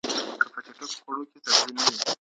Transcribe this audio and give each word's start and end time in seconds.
که 0.41 0.47
په 0.53 0.59
چټکو 0.65 0.95
خوړو 1.03 1.23
کې 1.31 1.37
سبزي 1.43 1.69
نه 1.75 1.83
وي. 1.91 1.99